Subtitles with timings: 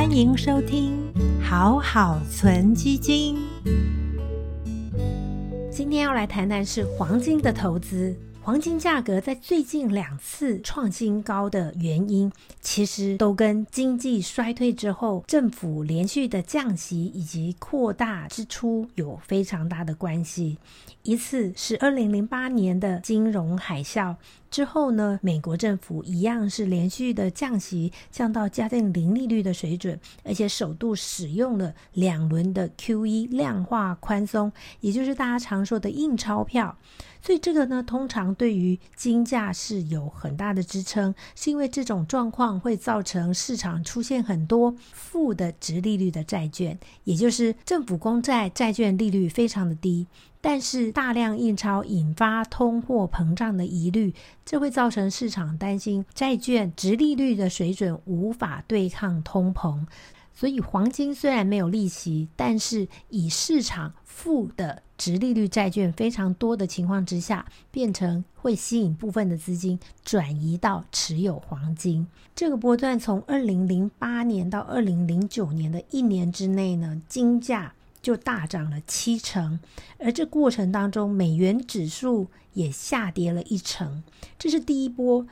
[0.00, 3.36] 欢迎收听好好存基金。
[5.70, 8.16] 今天要来谈谈是黄金的投资。
[8.42, 12.32] 黄金价格在最近两次创新高的原因，
[12.62, 20.56] 其实都跟经济衰退之后政府连续的降息以及扩大支出有非常大的关系。
[21.02, 24.16] 一次是二零零八年的金融海啸
[24.50, 36.76] 之后呢，美国政府一样是连续的降息，降到家庭零利率的水准，而且首度使用了两轮的 QE 量化宽松，也就是大家常说的印钞票。
[37.22, 50.06] 所以这个呢，通常对于金价是有很大的支撑，是因为这种状况会造成市场出现很多负的值利率的债券，也就是政府公债债券利率非常的低，
[50.40, 59.86] 但是大量印钞引发通货膨胀的疑虑，这会造成市场担心债券直利率的水准无法对抗通膨。
[60.32, 72.06] 所以黄金虽然没有利息，但是以市场负的直利率债券非常多的情况之下，变成会吸引部分的资金转移到持有黄金。
[72.34, 79.60] 这个波段从二零零八年到二零零九年的一年之内呢，金价就大涨了七成，
[79.98, 84.02] 而这过程当中，美元指数也下跌了一成。
[84.38, 85.26] 这是第一波。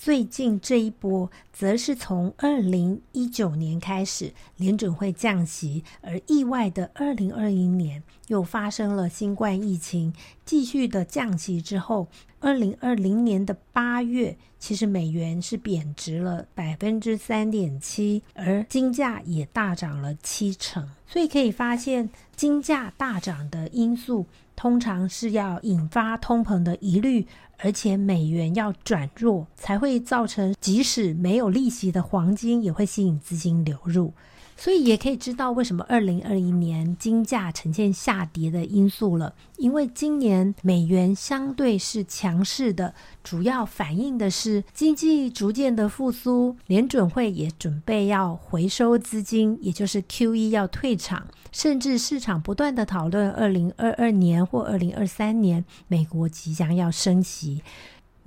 [0.00, 12.06] 最近这一波，则是从二零一九年开始联准会降息，而意外的二零二一年又发生了新冠疫情，继续的降息之后，
[12.38, 24.26] 二零二零年的八月，其实美元是贬值了百分之三点七，而金价也大涨了七成，所以可以发现，金价大涨的因素
[24.58, 27.24] 通常是要引发通膨的疑虑。
[27.60, 34.12] 而且美元要转弱，才会造成即使没有利息的黄金也会吸引资金流入。
[34.58, 39.32] 所以也可以知道为什么二零二一年金价呈现下跌的因素了。
[39.56, 42.92] 因为今年美元相对是强势的，
[43.22, 57.62] 主要反映的是经济逐渐的复苏，联准会也准备要回收资金，也就是 Q E 要退场，甚至市场不断的讨论二零二二年或二零二三年美国即将要升息。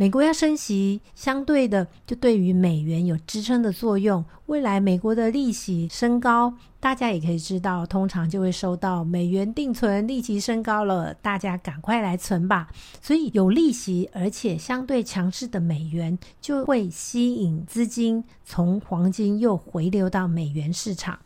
[0.01, 4.25] 美国要升息，相对的就对于美元有支撑的作用。
[4.47, 12.67] 未来美国的利息升高，大家也可以知道，通常就会收到美元定存利息升高了，大家赶快来存吧。
[12.99, 21.19] 所以有利息而且相对强势的美元，就会吸引资金从黄金又回流到美元市场。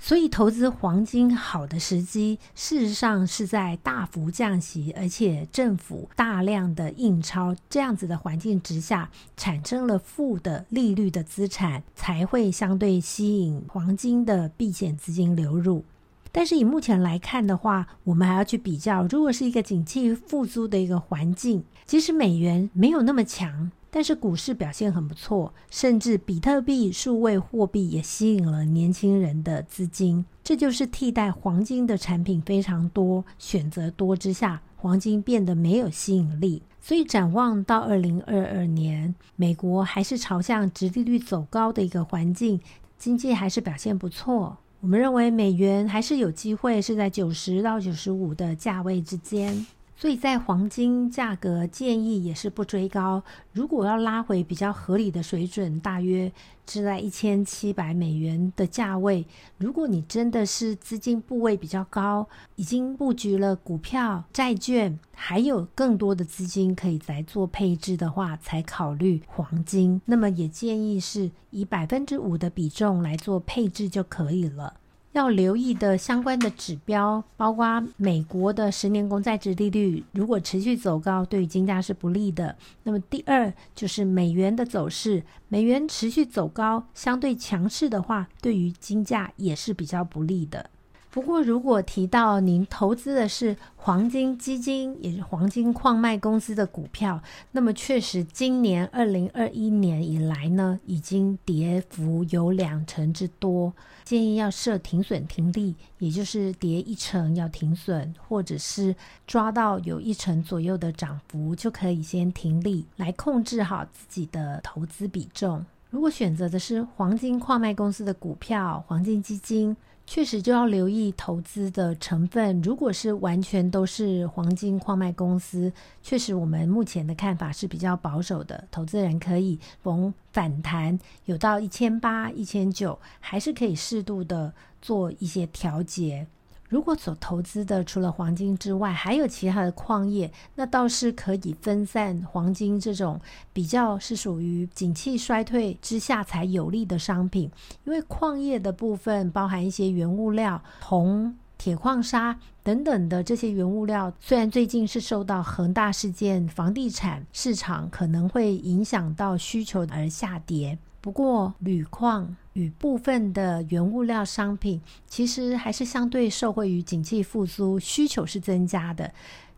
[0.00, 15.84] 所以，投资黄金好的时机，事实上是在大幅降息，而且政府大量的印钞这样子的环境之下，产生了负的利率的资产，才会相对吸引黄金的避险资金流入。
[16.30, 23.72] 但是以目前来看的话，我们还要去比较，如果是一个景气复苏的一个环境，即使美元没有那么强。
[23.90, 30.24] 但是股市表现很不错，甚至比特币、数位货币也吸引了年轻人的资金。
[30.44, 36.62] 这就是替代黄金的产品非常多、选择多之下，黄金变得没有吸引力。
[36.80, 42.60] 所以展望到二零二二年，美国还是朝向直利率走高的一个环境，
[42.96, 44.56] 经济还是表现不错。
[44.80, 49.66] 我们认为美元还是有机会是在九十到九十五的价位之间。
[50.00, 53.20] 所以在黄金价格建议也是不追高，
[53.52, 56.32] 如果要拉回比较合理的水准，大约
[56.68, 59.26] 是在一千七百美元的价位。
[59.56, 70.00] 如果你真的是资金部位比较高，已经布局了股票、债券，还有更多的资金可以来做配置的话，才考虑黄金。
[70.04, 74.74] 那么也建议是以百分之五的比重来做配置就可以了。
[75.12, 82.54] 要留意的相关的指标，包括美国的十年公债值利率，如果持续走高，对于金价是不利的。
[82.82, 90.70] 那么第二就是美元的走势，美元持续走高，相对强势的话，对于金价也是比较不利的。
[91.10, 97.20] 不过，如果提到您投资的是黄金基金，也是黄金矿脉公司的股票，
[97.50, 103.72] 那么确实今年二零二一年以来呢，已经跌幅有两成之多。
[104.04, 108.94] 建议要设停损停利，也就是跌一成要停损，或者是
[109.26, 115.64] 抓到有一成左右的涨幅就可以先停利，来控制好自己的投资比重。
[115.90, 119.74] 如果选择的是黄金矿脉公司的股票、黄金基金。
[120.10, 122.62] 确实就要留意投资的成分。
[122.62, 125.70] 如果是完全都是黄金矿脉公司，
[126.02, 128.66] 确实我们目前的看法是比较保守的。
[128.70, 136.26] 投资人可以逢反弹有到一千八、一千九，还是可以适度的做一些调节。
[136.68, 143.18] 如果所投资的除了黄金之外，还有其他的矿业，那倒是可以分散黄金这种
[143.52, 147.50] 比较是属于景气衰退之下才有利的商品。
[147.84, 160.78] 因为矿业的部分包含一些原物料，铜、铁矿砂等等的这些原物料，虽然最近是受到恒大事件、房地产市场可能会影响到需求而下跌。
[161.00, 169.12] 不过，铝矿与部分的原物料商品，其实还是相对受惠于景气复苏，需求是增加的，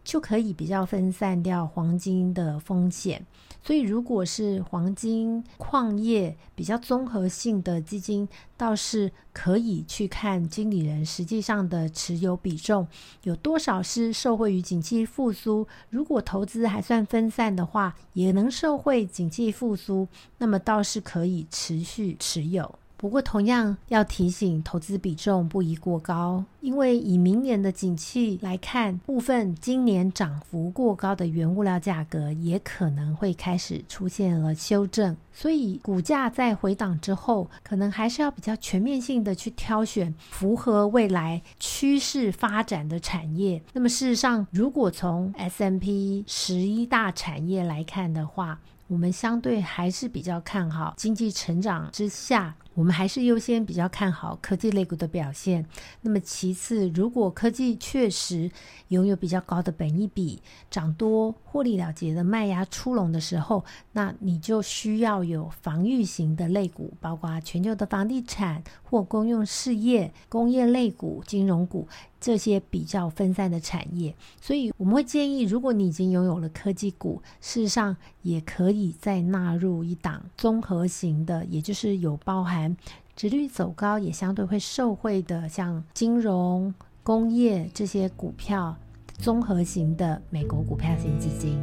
[0.04, 3.24] 就可以比较分散掉黄金的风险。
[3.62, 8.26] 所以，如果是黄金矿业比较综合性的基金，
[8.56, 12.88] 倒是可以去看经理人实际上的持有比重
[13.24, 15.68] 有多少是受惠于景气复苏。
[15.90, 20.08] 如果投资还算分散的话，也能受惠景气复苏，
[20.38, 22.74] 那么倒是可以持续持有。
[23.00, 43.62] 不过，同样要提醒，投资比重不宜过高，因为以明年的景气来看，部分今年涨幅过高的原物料价格也可能会开始出现了修正，所以股价在回档之后，可能还是要比较全面性的去挑选符合未来趋势发展的产业。
[43.72, 48.60] 那么，事实上，如果从 S M P 十一大产业来看的话，
[48.90, 52.56] 我们相对还是比较看好经济成长之下。
[52.74, 55.66] 我们还是优先比较看好科技类股的表现。
[56.00, 58.50] 那么其次，如果科技确实
[58.88, 60.40] 拥有比较高的本益比、
[60.70, 71.86] 涨多、获利了结的卖压出笼的时候，那你就需要有防御型的类股，包括全球的房地产或公用事业、工业类股、金融股。
[72.20, 82.76] 这些比较分散的产业，所以我们会建议，如果你已经拥有了科技股，事实上也可以再纳入一档综合型的，也就是有包含
[83.16, 88.76] 值率走高也相对会受惠的，像金融、工业这些股票
[89.16, 91.58] 综合型的美国股票型基金。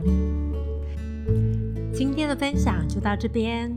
[1.94, 3.72] 今天的分享就到这边，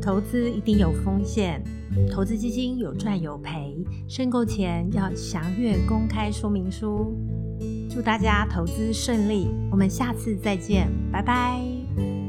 [0.00, 1.62] 投资一定有风险。
[2.10, 3.76] 投资基金有赚有赔，
[4.08, 7.16] 申购前要详阅公开说明书。
[7.90, 12.27] 祝大家投资顺利，我们下次再见，拜拜。